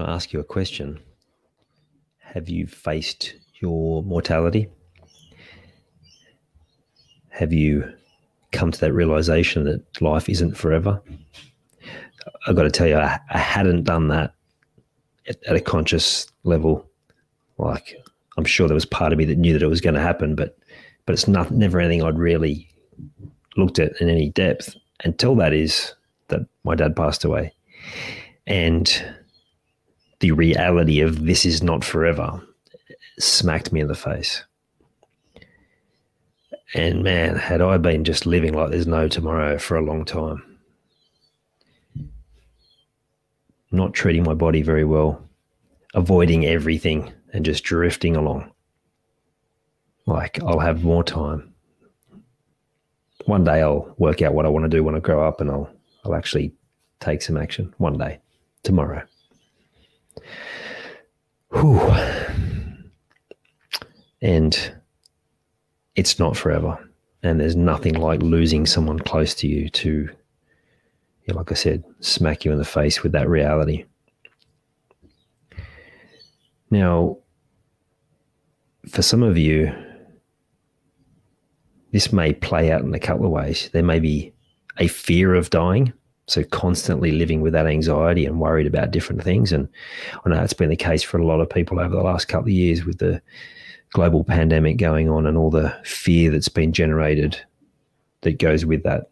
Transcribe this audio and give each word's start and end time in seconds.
Can 0.00 0.08
I 0.08 0.14
ask 0.14 0.32
you 0.32 0.40
a 0.40 0.44
question? 0.44 0.98
Have 2.20 2.48
you 2.48 2.66
faced 2.66 3.34
your 3.60 4.02
mortality? 4.02 4.66
Have 7.28 7.52
you 7.52 7.92
come 8.50 8.70
to 8.72 8.80
that 8.80 8.94
realization 8.94 9.64
that 9.64 10.00
life 10.00 10.30
isn't 10.30 10.56
forever? 10.56 11.02
I've 12.46 12.56
got 12.56 12.62
to 12.62 12.70
tell 12.70 12.86
you, 12.86 12.96
I, 12.96 13.20
I 13.28 13.36
hadn't 13.36 13.84
done 13.84 14.08
that 14.08 14.32
at, 15.28 15.36
at, 15.46 15.56
a 15.56 15.60
conscious 15.60 16.26
level. 16.44 16.88
Like, 17.58 17.94
I'm 18.38 18.46
sure 18.46 18.68
there 18.68 18.74
was 18.74 18.86
part 18.86 19.12
of 19.12 19.18
me 19.18 19.26
that 19.26 19.36
knew 19.36 19.52
that 19.52 19.62
it 19.62 19.68
was 19.68 19.82
going 19.82 19.96
to 19.96 20.00
happen, 20.00 20.34
but 20.34 20.56
but 21.04 21.12
it's 21.12 21.28
not 21.28 21.50
never 21.50 21.78
anything 21.78 22.02
I'd 22.02 22.18
really 22.18 22.70
looked 23.58 23.78
at 23.78 24.00
in 24.00 24.08
any 24.08 24.30
depth 24.30 24.74
until 25.04 25.34
that 25.36 25.52
is 25.52 25.92
that 26.28 26.40
my 26.64 26.74
dad 26.74 26.96
passed 26.96 27.22
away, 27.22 27.52
and 28.46 29.04
the 30.20 30.32
reality 30.32 31.00
of 31.00 31.24
this 31.26 31.44
is 31.44 31.62
not 31.62 31.84
forever 31.84 32.40
smacked 33.18 33.72
me 33.72 33.80
in 33.80 33.88
the 33.88 33.94
face. 33.94 34.44
And 36.74 37.02
man, 37.02 37.36
had 37.36 37.60
I 37.60 37.78
been 37.78 38.04
just 38.04 38.26
living 38.26 38.54
like 38.54 38.70
there's 38.70 38.86
no 38.86 39.08
tomorrow 39.08 39.58
for 39.58 39.76
a 39.76 39.82
long 39.82 40.04
time, 40.04 40.58
not 43.72 43.92
treating 43.92 44.22
my 44.22 44.34
body 44.34 44.62
very 44.62 44.84
well, 44.84 45.22
avoiding 45.94 46.46
everything 46.46 47.12
and 47.32 47.44
just 47.44 47.64
drifting 47.64 48.16
along. 48.16 48.52
Like, 50.06 50.42
I'll 50.42 50.60
have 50.60 50.84
more 50.84 51.04
time. 51.04 51.52
One 53.26 53.44
day 53.44 53.62
I'll 53.62 53.94
work 53.98 54.22
out 54.22 54.34
what 54.34 54.46
I 54.46 54.48
want 54.48 54.64
to 54.64 54.68
do 54.68 54.82
when 54.82 54.94
I 54.94 55.00
grow 55.00 55.26
up 55.26 55.40
and 55.40 55.50
I'll, 55.50 55.70
I'll 56.04 56.14
actually 56.14 56.52
take 57.00 57.22
some 57.22 57.36
action 57.36 57.74
one 57.78 57.98
day, 57.98 58.18
tomorrow. 58.62 59.02
Whew. 61.52 61.80
And 64.22 64.72
it's 65.96 66.18
not 66.18 66.36
forever. 66.36 66.78
And 67.22 67.40
there's 67.40 67.56
nothing 67.56 67.94
like 67.94 68.22
losing 68.22 68.66
someone 68.66 68.98
close 68.98 69.34
to 69.36 69.46
you 69.48 69.68
to, 69.70 70.08
like 71.28 71.50
I 71.52 71.54
said, 71.54 71.84
smack 72.00 72.44
you 72.44 72.52
in 72.52 72.58
the 72.58 72.64
face 72.64 73.02
with 73.02 73.12
that 73.12 73.28
reality. 73.28 73.84
Now, 76.70 77.18
for 78.88 79.02
some 79.02 79.22
of 79.22 79.36
you, 79.36 79.72
this 81.92 82.12
may 82.12 82.32
play 82.32 82.70
out 82.70 82.82
in 82.82 82.94
a 82.94 83.00
couple 83.00 83.26
of 83.26 83.32
ways. 83.32 83.68
There 83.72 83.82
may 83.82 83.98
be 84.00 84.32
a 84.78 84.86
fear 84.86 85.34
of 85.34 85.50
dying 85.50 85.92
so 86.30 86.44
constantly 86.44 87.12
living 87.12 87.40
with 87.40 87.52
that 87.52 87.66
anxiety 87.66 88.24
and 88.24 88.40
worried 88.40 88.66
about 88.66 88.90
different 88.90 89.22
things. 89.22 89.52
And 89.52 89.68
I 90.24 90.28
know 90.28 90.42
it's 90.42 90.52
been 90.52 90.70
the 90.70 90.76
case 90.76 91.02
for 91.02 91.18
a 91.18 91.26
lot 91.26 91.40
of 91.40 91.50
people 91.50 91.80
over 91.80 91.94
the 91.94 92.02
last 92.02 92.28
couple 92.28 92.48
of 92.48 92.52
years 92.52 92.84
with 92.84 92.98
the 92.98 93.20
global 93.92 94.24
pandemic 94.24 94.76
going 94.76 95.08
on 95.08 95.26
and 95.26 95.36
all 95.36 95.50
the 95.50 95.74
fear 95.84 96.30
that's 96.30 96.48
been 96.48 96.72
generated 96.72 97.40
that 98.22 98.38
goes 98.38 98.64
with 98.64 98.82
that. 98.84 99.10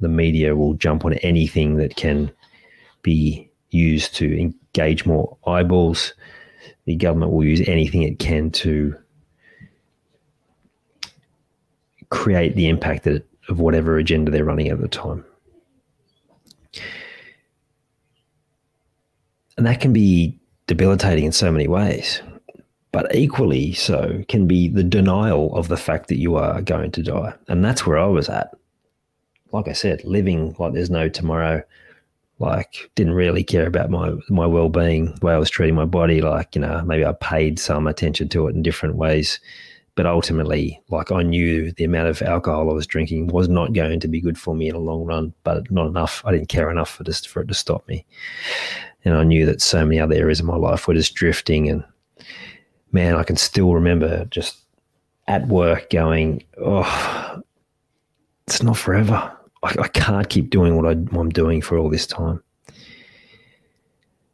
The 0.00 0.08
media 0.08 0.56
will 0.56 0.74
jump 0.74 1.04
on 1.04 1.14
anything 1.14 1.76
that 1.76 1.96
can 1.96 2.32
be 3.02 3.50
used 3.70 4.14
to 4.16 4.40
engage 4.40 5.06
more 5.06 5.36
eyeballs. 5.46 6.14
The 6.86 6.96
government 6.96 7.32
will 7.32 7.44
use 7.44 7.66
anything 7.68 8.02
it 8.02 8.18
can 8.18 8.50
to 8.52 8.96
create 12.10 12.54
the 12.56 12.68
impact 12.68 13.04
that, 13.04 13.26
of 13.48 13.58
whatever 13.58 13.96
agenda 13.96 14.30
they're 14.30 14.44
running 14.44 14.68
at 14.68 14.80
the 14.80 14.88
time. 14.88 15.24
And 19.56 19.66
that 19.66 19.80
can 19.80 19.92
be 19.92 20.38
debilitating 20.66 21.24
in 21.24 21.32
so 21.32 21.50
many 21.50 21.68
ways. 21.68 22.22
But 22.92 23.14
equally 23.14 23.72
so 23.72 24.22
can 24.28 24.46
be 24.46 24.68
the 24.68 24.84
denial 24.84 25.54
of 25.56 25.68
the 25.68 25.76
fact 25.76 26.08
that 26.08 26.18
you 26.18 26.36
are 26.36 26.60
going 26.60 26.90
to 26.92 27.02
die. 27.02 27.34
And 27.48 27.64
that's 27.64 27.86
where 27.86 27.98
I 27.98 28.06
was 28.06 28.28
at. 28.28 28.54
Like 29.50 29.68
I 29.68 29.72
said, 29.72 30.04
living 30.04 30.54
like 30.58 30.72
there's 30.72 30.90
no 30.90 31.08
tomorrow, 31.08 31.62
like 32.38 32.90
didn't 32.94 33.14
really 33.14 33.44
care 33.44 33.66
about 33.66 33.90
my 33.90 34.14
my 34.28 34.46
well 34.46 34.68
being, 34.68 35.14
the 35.14 35.26
way 35.26 35.34
I 35.34 35.38
was 35.38 35.50
treating 35.50 35.74
my 35.74 35.84
body. 35.84 36.20
Like, 36.20 36.54
you 36.54 36.60
know, 36.60 36.82
maybe 36.84 37.04
I 37.04 37.12
paid 37.12 37.58
some 37.58 37.86
attention 37.86 38.28
to 38.30 38.48
it 38.48 38.54
in 38.54 38.62
different 38.62 38.96
ways 38.96 39.40
but 39.94 40.06
ultimately, 40.06 40.80
like 40.88 41.12
I 41.12 41.22
knew 41.22 41.70
the 41.72 41.84
amount 41.84 42.08
of 42.08 42.22
alcohol 42.22 42.70
I 42.70 42.72
was 42.72 42.86
drinking 42.86 43.26
was 43.26 43.48
not 43.48 43.74
going 43.74 44.00
to 44.00 44.08
be 44.08 44.20
good 44.20 44.38
for 44.38 44.54
me 44.54 44.68
in 44.68 44.74
the 44.74 44.80
long 44.80 45.04
run, 45.04 45.34
but 45.44 45.70
not 45.70 45.86
enough. 45.86 46.22
I 46.24 46.32
didn't 46.32 46.48
care 46.48 46.70
enough 46.70 46.90
for 46.90 47.04
just 47.04 47.28
for 47.28 47.42
it 47.42 47.48
to 47.48 47.54
stop 47.54 47.86
me. 47.88 48.06
And 49.04 49.14
I 49.14 49.24
knew 49.24 49.44
that 49.46 49.60
so 49.60 49.84
many 49.84 50.00
other 50.00 50.14
areas 50.14 50.40
of 50.40 50.46
my 50.46 50.56
life 50.56 50.86
were 50.86 50.94
just 50.94 51.14
drifting. 51.14 51.68
And 51.68 51.84
man, 52.90 53.16
I 53.16 53.22
can 53.22 53.36
still 53.36 53.74
remember 53.74 54.24
just 54.26 54.58
at 55.28 55.46
work 55.48 55.90
going, 55.90 56.42
oh, 56.58 57.42
it's 58.46 58.62
not 58.62 58.78
forever. 58.78 59.30
I, 59.62 59.74
I 59.78 59.88
can't 59.88 60.28
keep 60.28 60.48
doing 60.48 60.76
what 60.76 60.86
I, 60.86 60.92
I'm 60.92 61.28
doing 61.28 61.60
for 61.60 61.76
all 61.76 61.90
this 61.90 62.06
time. 62.06 62.42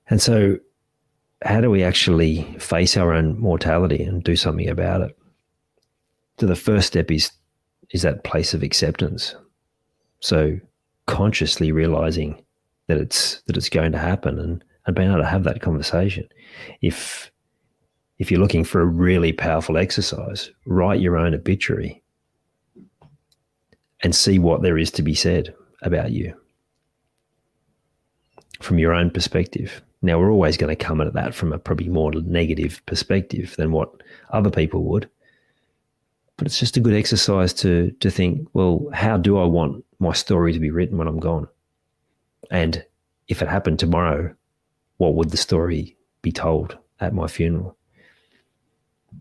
And 0.08 0.22
so, 0.22 0.58
how 1.42 1.60
do 1.60 1.70
we 1.70 1.82
actually 1.82 2.42
face 2.58 2.96
our 2.96 3.12
own 3.12 3.38
mortality 3.38 4.02
and 4.02 4.24
do 4.24 4.36
something 4.36 4.68
about 4.68 5.02
it? 5.02 5.18
So 6.38 6.46
the 6.46 6.56
first 6.56 6.86
step 6.86 7.10
is 7.10 7.32
is 7.90 8.02
that 8.02 8.24
place 8.24 8.54
of 8.54 8.62
acceptance. 8.62 9.34
So 10.20 10.58
consciously 11.06 11.72
realizing 11.72 12.42
that 12.86 12.98
it's 12.98 13.42
that 13.46 13.56
it's 13.56 13.68
going 13.68 13.92
to 13.92 13.98
happen 13.98 14.38
and, 14.38 14.64
and 14.86 14.96
being 14.96 15.08
able 15.08 15.20
to 15.20 15.26
have 15.26 15.44
that 15.44 15.62
conversation. 15.62 16.28
If 16.80 17.32
if 18.18 18.30
you're 18.30 18.40
looking 18.40 18.64
for 18.64 18.80
a 18.80 18.86
really 18.86 19.32
powerful 19.32 19.76
exercise, 19.76 20.50
write 20.66 21.00
your 21.00 21.16
own 21.16 21.34
obituary 21.34 22.02
and 24.02 24.14
see 24.14 24.38
what 24.38 24.62
there 24.62 24.78
is 24.78 24.90
to 24.92 25.02
be 25.02 25.14
said 25.14 25.54
about 25.82 26.12
you 26.12 26.34
from 28.60 28.78
your 28.78 28.92
own 28.92 29.10
perspective. 29.10 29.82
Now, 30.02 30.18
we're 30.18 30.30
always 30.32 30.56
going 30.56 30.76
to 30.76 30.84
come 30.84 31.00
at 31.00 31.12
that 31.14 31.34
from 31.34 31.52
a 31.52 31.58
probably 31.58 31.88
more 31.88 32.12
negative 32.12 32.80
perspective 32.86 33.54
than 33.56 33.72
what 33.72 33.90
other 34.30 34.50
people 34.50 34.84
would 34.84 35.08
but 36.38 36.46
it's 36.46 36.58
just 36.58 36.76
a 36.76 36.80
good 36.80 36.94
exercise 36.94 37.52
to 37.52 37.90
to 38.00 38.10
think, 38.10 38.48
well, 38.54 38.88
how 38.94 39.18
do 39.18 39.38
I 39.38 39.44
want 39.44 39.84
my 39.98 40.12
story 40.12 40.52
to 40.52 40.60
be 40.60 40.70
written 40.70 40.96
when 40.96 41.08
I'm 41.08 41.20
gone? 41.20 41.48
And 42.50 42.82
if 43.26 43.42
it 43.42 43.48
happened 43.48 43.78
tomorrow, 43.78 44.34
what 44.96 45.14
would 45.16 45.30
the 45.30 45.36
story 45.36 45.96
be 46.22 46.32
told 46.32 46.78
at 47.00 47.12
my 47.12 47.26
funeral? 47.26 47.76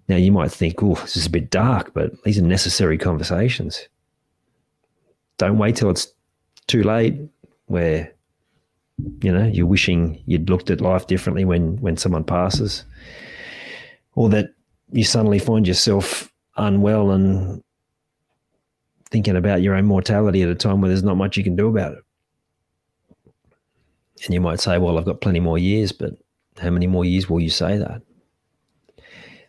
Now 0.07 0.15
you 0.15 0.31
might 0.31 0.51
think, 0.51 0.81
oh, 0.81 0.93
this 0.95 1.17
is 1.17 1.25
a 1.25 1.31
bit 1.31 1.49
dark, 1.49 1.93
but 1.93 2.11
these 2.23 2.37
are 2.37 2.43
necessary 2.43 2.97
conversations. 2.97 3.89
Don't 5.37 5.57
wait 5.57 5.75
till 5.75 5.89
it's 5.89 6.13
too 6.67 6.83
late 6.83 7.19
where 7.65 8.13
you 9.21 9.31
know 9.31 9.45
you're 9.45 9.65
wishing 9.65 10.21
you'd 10.25 10.49
looked 10.49 10.69
at 10.69 10.81
life 10.81 11.07
differently 11.07 11.45
when 11.45 11.77
when 11.77 11.95
someone 11.97 12.23
passes 12.23 12.83
or 14.15 14.27
that 14.29 14.49
you 14.91 15.03
suddenly 15.03 15.37
find 15.37 15.67
yourself 15.67 16.31
unwell 16.57 17.11
and 17.11 17.63
thinking 19.09 19.35
about 19.35 19.61
your 19.61 19.75
own 19.75 19.85
mortality 19.85 20.41
at 20.41 20.49
a 20.49 20.55
time 20.55 20.81
where 20.81 20.89
there's 20.89 21.03
not 21.03 21.17
much 21.17 21.37
you 21.37 21.43
can 21.43 21.55
do 21.55 21.67
about 21.67 21.93
it. 21.93 22.03
And 24.25 24.33
you 24.33 24.41
might 24.41 24.59
say, 24.59 24.77
well, 24.77 24.97
I've 24.97 25.05
got 25.05 25.21
plenty 25.21 25.39
more 25.39 25.57
years, 25.57 25.91
but 25.91 26.13
how 26.57 26.71
many 26.71 26.87
more 26.87 27.05
years 27.05 27.29
will 27.29 27.39
you 27.39 27.49
say 27.49 27.77
that? 27.77 28.01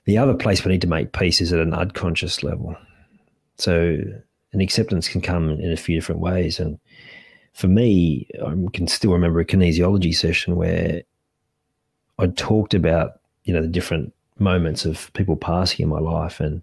The 0.04 0.18
other 0.18 0.34
place 0.34 0.64
we 0.64 0.72
need 0.72 0.82
to 0.82 0.86
make 0.86 1.12
peace 1.12 1.40
is 1.40 1.52
at 1.52 1.60
an 1.60 1.74
unconscious 1.74 2.42
level. 2.42 2.76
So 3.56 3.96
an 4.52 4.60
acceptance 4.60 5.08
can 5.08 5.20
come 5.20 5.50
in 5.50 5.72
a 5.72 5.76
few 5.76 5.94
different 5.94 6.20
ways. 6.20 6.60
And 6.60 6.78
for 7.52 7.66
me, 7.66 8.28
I 8.44 8.54
can 8.72 8.86
still 8.86 9.12
remember 9.12 9.40
a 9.40 9.44
kinesiology 9.44 10.14
session 10.14 10.56
where 10.56 11.02
I 12.18 12.26
talked 12.28 12.74
about, 12.74 13.20
you 13.44 13.52
know, 13.52 13.62
the 13.62 13.68
different 13.68 14.14
moments 14.38 14.84
of 14.84 15.12
people 15.14 15.36
passing 15.36 15.82
in 15.82 15.88
my 15.88 15.98
life. 15.98 16.40
And 16.40 16.62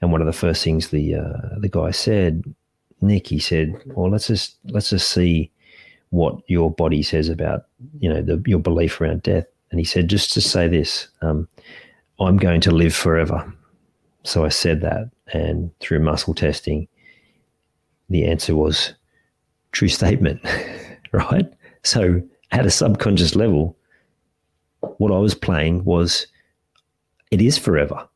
and 0.00 0.12
one 0.12 0.20
of 0.20 0.26
the 0.26 0.32
first 0.32 0.62
things 0.62 0.88
the 0.88 1.14
uh, 1.14 1.58
the 1.58 1.68
guy 1.68 1.90
said, 1.90 2.44
Nick, 3.00 3.28
he 3.28 3.38
said, 3.38 3.74
well, 3.86 4.10
let's 4.10 4.26
just 4.26 4.56
let's 4.64 4.90
just 4.90 5.10
see 5.10 5.50
what 6.10 6.38
your 6.46 6.70
body 6.70 7.02
says 7.02 7.28
about, 7.28 7.66
you 7.98 8.08
know, 8.08 8.22
the, 8.22 8.42
your 8.46 8.58
belief 8.58 9.00
around 9.00 9.22
death. 9.22 9.46
And 9.70 9.80
he 9.80 9.84
said, 9.84 10.08
just 10.08 10.32
to 10.34 10.40
say 10.40 10.68
this, 10.68 11.08
um, 11.22 11.48
I'm 12.20 12.36
going 12.36 12.60
to 12.62 12.70
live 12.70 12.94
forever. 12.94 13.52
So 14.22 14.44
I 14.44 14.48
said 14.48 14.80
that, 14.82 15.10
and 15.32 15.70
through 15.80 16.00
muscle 16.00 16.34
testing, 16.34 16.88
the 18.08 18.24
answer 18.24 18.54
was 18.54 18.94
true 19.72 19.88
statement, 19.88 20.40
right? 21.12 21.52
So 21.82 22.22
at 22.52 22.66
a 22.66 22.70
subconscious 22.70 23.34
level, 23.34 23.76
what 24.98 25.12
I 25.12 25.18
was 25.18 25.34
playing 25.34 25.84
was 25.84 26.26
it 27.30 27.42
is 27.42 27.58
forever. 27.58 28.08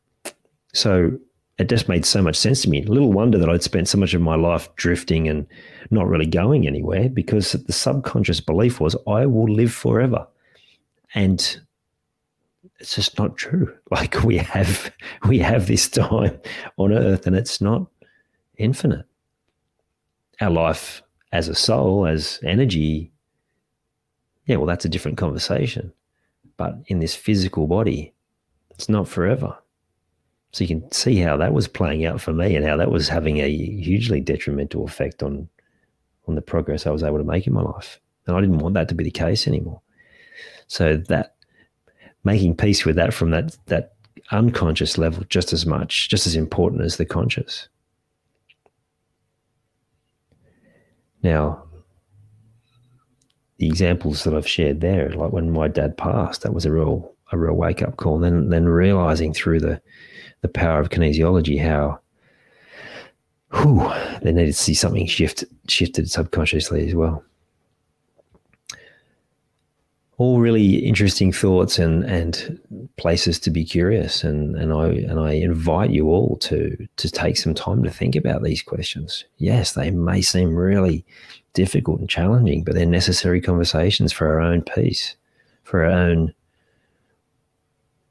So 0.73 1.17
it 1.61 1.69
just 1.69 1.87
made 1.87 2.05
so 2.05 2.23
much 2.23 2.35
sense 2.35 2.63
to 2.63 2.69
me. 2.71 2.81
Little 2.81 3.13
wonder 3.13 3.37
that 3.37 3.47
I'd 3.47 3.61
spent 3.61 3.87
so 3.87 3.99
much 3.99 4.15
of 4.15 4.21
my 4.21 4.35
life 4.35 4.75
drifting 4.77 5.27
and 5.27 5.45
not 5.91 6.07
really 6.07 6.25
going 6.25 6.65
anywhere 6.65 7.07
because 7.07 7.51
the 7.51 7.71
subconscious 7.71 8.39
belief 8.39 8.79
was 8.79 8.95
I 9.07 9.27
will 9.27 9.45
live 9.45 9.71
forever. 9.71 10.27
And 11.13 11.59
it's 12.79 12.95
just 12.95 13.19
not 13.19 13.37
true. 13.37 13.71
Like 13.91 14.23
we 14.23 14.37
have 14.37 14.91
we 15.27 15.37
have 15.39 15.67
this 15.67 15.87
time 15.87 16.39
on 16.77 16.93
earth 16.93 17.27
and 17.27 17.35
it's 17.35 17.61
not 17.61 17.85
infinite. 18.57 19.05
Our 20.39 20.49
life 20.49 21.03
as 21.31 21.47
a 21.47 21.53
soul, 21.53 22.07
as 22.07 22.39
energy, 22.43 23.11
yeah, 24.47 24.55
well 24.55 24.65
that's 24.65 24.85
a 24.85 24.89
different 24.89 25.19
conversation. 25.19 25.93
But 26.57 26.77
in 26.87 26.99
this 26.99 27.13
physical 27.13 27.67
body, 27.67 28.13
it's 28.71 28.89
not 28.89 29.07
forever. 29.07 29.60
So 30.51 30.63
you 30.63 30.67
can 30.67 30.91
see 30.91 31.17
how 31.17 31.37
that 31.37 31.53
was 31.53 31.67
playing 31.67 32.05
out 32.05 32.19
for 32.19 32.33
me 32.33 32.55
and 32.55 32.65
how 32.65 32.75
that 32.77 32.91
was 32.91 33.07
having 33.07 33.39
a 33.39 33.49
hugely 33.49 34.19
detrimental 34.19 34.85
effect 34.85 35.23
on 35.23 35.47
on 36.27 36.35
the 36.35 36.41
progress 36.41 36.85
I 36.85 36.91
was 36.91 37.03
able 37.03 37.17
to 37.17 37.23
make 37.23 37.47
in 37.47 37.53
my 37.53 37.61
life. 37.61 37.99
And 38.27 38.37
I 38.37 38.41
didn't 38.41 38.59
want 38.59 38.75
that 38.75 38.87
to 38.89 38.95
be 38.95 39.03
the 39.03 39.11
case 39.11 39.47
anymore. 39.47 39.81
So 40.67 40.97
that 41.07 41.35
making 42.23 42.57
peace 42.57 42.85
with 42.85 42.95
that 42.97 43.13
from 43.13 43.31
that 43.31 43.57
that 43.67 43.93
unconscious 44.31 44.97
level 44.97 45.23
just 45.29 45.53
as 45.53 45.65
much, 45.65 46.09
just 46.09 46.27
as 46.27 46.35
important 46.35 46.81
as 46.81 46.97
the 46.97 47.05
conscious. 47.05 47.67
Now, 51.23 51.63
the 53.57 53.67
examples 53.67 54.23
that 54.23 54.33
I've 54.33 54.47
shared 54.47 54.81
there, 54.81 55.09
like 55.11 55.31
when 55.31 55.51
my 55.51 55.67
dad 55.67 55.97
passed, 55.97 56.41
that 56.41 56.53
was 56.53 56.65
a 56.65 56.71
real 56.71 57.13
a 57.31 57.37
real 57.37 57.53
wake 57.53 57.81
up 57.81 57.97
call. 57.97 58.15
And 58.15 58.23
then 58.23 58.49
then 58.49 58.65
realizing 58.67 59.33
through 59.33 59.59
the 59.59 59.81
the 60.41 60.49
power 60.49 60.79
of 60.79 60.89
kinesiology 60.89 61.61
how 61.61 61.99
whew, 63.53 63.91
they 64.21 64.31
needed 64.31 64.47
to 64.47 64.53
see 64.53 64.73
something 64.73 65.05
shift 65.05 65.43
shifted 65.67 66.09
subconsciously 66.09 66.87
as 66.87 66.95
well 66.95 67.23
all 70.21 70.39
really 70.39 70.75
interesting 70.75 71.31
thoughts 71.31 71.79
and 71.79 72.03
and 72.03 72.59
places 72.95 73.39
to 73.39 73.49
be 73.49 73.65
curious 73.65 74.23
and 74.23 74.55
and 74.55 74.71
I 74.71 74.89
and 75.09 75.19
I 75.19 75.31
invite 75.31 75.89
you 75.89 76.09
all 76.09 76.37
to 76.41 76.87
to 76.97 77.09
take 77.09 77.37
some 77.37 77.55
time 77.55 77.81
to 77.83 77.89
think 77.89 78.15
about 78.15 78.43
these 78.43 78.61
questions. 78.61 79.25
Yes, 79.37 79.73
they 79.73 79.89
may 79.89 80.21
seem 80.21 80.55
really 80.55 81.03
difficult 81.53 82.01
and 82.01 82.07
challenging, 82.07 82.63
but 82.63 82.75
they're 82.75 82.85
necessary 82.85 83.41
conversations 83.41 84.13
for 84.13 84.27
our 84.27 84.39
own 84.39 84.61
peace, 84.61 85.15
for 85.63 85.83
our 85.83 85.89
own 85.89 86.35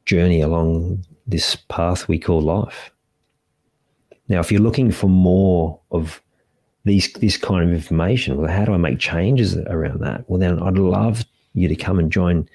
journey 0.05 0.41
along 0.41 1.05
this 1.27 1.57
path 1.57 2.09
we 2.09 2.19
call 2.19 2.41
life. 2.41 2.91
Now, 4.29 4.41
if 4.41 4.53
you're 4.53 4.61
looking 4.61 4.91
for 4.91 5.09
more 5.09 5.81
of 5.91 6.23
these 6.85 7.13
this 7.15 7.37
kind 7.37 7.65
of 7.65 7.75
information, 7.75 8.37
well, 8.37 8.51
how 8.51 8.65
do 8.65 8.73
I 8.73 8.79
make 8.79 8.99
changes 8.99 9.57
around 9.57 10.01
that? 10.01 10.29
Well, 10.29 10.41
then 10.41 10.63
I'd 10.63 10.79
love 10.79 11.25
you 11.53 11.69
to 11.69 11.77
come 11.77 11.99
and 11.99 12.13
join 12.13 12.49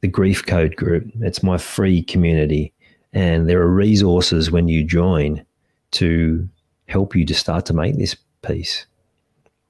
the 0.00 0.08
Grief 0.08 0.46
Code 0.46 0.76
group. 0.76 1.10
It's 1.20 1.42
my 1.42 1.58
free 1.58 2.02
community, 2.02 2.72
and 3.12 3.48
there 3.48 3.60
are 3.60 3.70
resources 3.70 4.50
when 4.50 4.68
you 4.68 4.84
join 4.84 5.44
to 5.92 6.48
help 6.88 7.16
you 7.16 7.24
to 7.24 7.34
start 7.34 7.66
to 7.66 7.72
make 7.72 7.96
this 7.96 8.16
peace. 8.42 8.86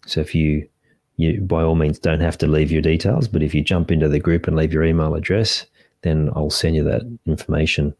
So 0.06 0.20
if 0.20 0.34
you 0.34 0.68
you 1.16 1.40
by 1.40 1.62
all 1.62 1.76
means 1.76 1.98
don't 1.98 2.20
have 2.20 2.38
to 2.38 2.46
leave 2.46 2.72
your 2.72 2.82
details, 2.82 3.28
but 3.28 3.42
if 3.42 3.54
you 3.54 3.62
jump 3.62 3.90
into 3.90 4.08
the 4.08 4.18
group 4.18 4.46
and 4.46 4.56
leave 4.56 4.72
your 4.72 4.84
email 4.84 5.14
address, 5.14 5.66
then 6.04 6.30
I'll 6.36 6.50
send 6.50 6.76
you 6.76 6.84
that 6.84 7.02
information 7.26 7.94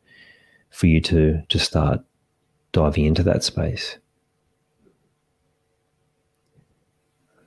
for 0.71 0.87
you 0.87 1.01
to 1.03 1.43
to 1.49 1.59
start 1.59 2.01
diving 2.73 3.05
into 3.05 3.23
that 3.25 3.43
space. 3.43 3.99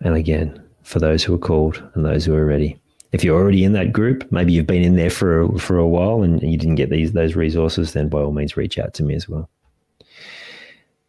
And 0.02 0.16
again, 0.16 0.62
for 0.84 1.00
those 1.00 1.24
who 1.24 1.34
are 1.34 1.40
called 1.40 1.82
and 1.96 2.06
those 2.06 2.26
who 2.26 2.36
are 2.36 2.46
ready 2.46 2.80
if 3.12 3.24
you're 3.24 3.40
already 3.40 3.64
in 3.64 3.74
that 3.74 3.94
group, 3.94 4.30
maybe 4.32 4.54
you've 4.54 4.68
been 4.68 4.84
in 4.84 4.96
there 4.96 5.10
for 5.10 5.42
a, 5.42 5.60
for 5.60 5.78
a 5.78 5.88
while 5.88 6.24
and 6.24 6.42
you 6.42 6.58
didn't 6.58 6.76
get 6.76 6.90
these 6.90 7.14
those 7.14 7.36
resources, 7.36 7.94
then 7.94 8.10
by 8.10 8.20
all 8.20 8.32
means 8.32 8.58
reach 8.58 8.78
out 8.78 8.94
to 8.96 9.04
me 9.04 9.16
as 9.16 9.30
well. 9.30 9.50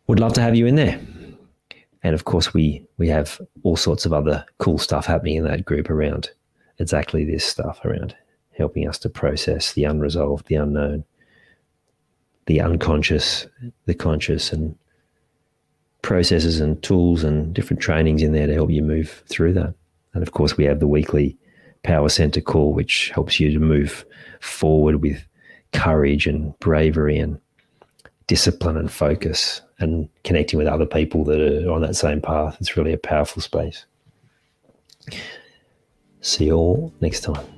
Would 0.06 0.20
love 0.20 0.32
to 0.34 0.40
have 0.40 0.56
you 0.56 0.66
in 0.66 0.76
there. 0.76 1.00
And 2.02 2.14
of 2.14 2.24
course, 2.24 2.54
we 2.54 2.86
we 2.96 3.08
have 3.08 3.40
all 3.62 3.76
sorts 3.76 4.06
of 4.06 4.12
other 4.12 4.44
cool 4.58 4.78
stuff 4.78 5.06
happening 5.06 5.36
in 5.36 5.44
that 5.44 5.64
group 5.64 5.90
around 5.90 6.30
exactly 6.78 7.24
this 7.24 7.44
stuff 7.44 7.84
around 7.84 8.14
helping 8.58 8.86
us 8.86 8.98
to 8.98 9.08
process 9.08 9.72
the 9.72 9.84
unresolved, 9.84 10.48
the 10.48 10.56
unknown, 10.56 11.04
the 12.46 12.60
unconscious, 12.60 13.46
the 13.86 13.94
conscious, 13.94 14.52
and 14.52 14.76
processes 16.02 16.60
and 16.60 16.82
tools 16.82 17.24
and 17.24 17.54
different 17.54 17.80
trainings 17.80 18.22
in 18.22 18.32
there 18.32 18.46
to 18.46 18.54
help 18.54 18.70
you 18.70 18.82
move 18.82 19.22
through 19.26 19.52
that. 19.52 19.74
And 20.14 20.22
of 20.22 20.32
course, 20.32 20.56
we 20.56 20.64
have 20.64 20.80
the 20.80 20.86
weekly 20.86 21.36
power 21.82 22.08
center 22.08 22.40
call, 22.40 22.72
which 22.72 23.10
helps 23.10 23.38
you 23.38 23.52
to 23.52 23.58
move 23.58 24.04
forward 24.40 25.02
with 25.02 25.24
courage 25.72 26.26
and 26.26 26.58
bravery 26.58 27.18
and 27.18 27.38
discipline 28.26 28.76
and 28.76 28.90
focus 28.90 29.60
and 29.78 30.08
connecting 30.24 30.58
with 30.58 30.66
other 30.66 30.86
people 30.86 31.24
that 31.24 31.40
are 31.40 31.70
on 31.70 31.82
that 31.82 31.96
same 31.96 32.20
path. 32.20 32.56
It's 32.60 32.76
really 32.76 32.92
a 32.92 32.98
powerful 32.98 33.42
space. 33.42 33.84
See 36.20 36.46
you 36.46 36.54
all 36.54 36.94
next 37.00 37.20
time. 37.20 37.57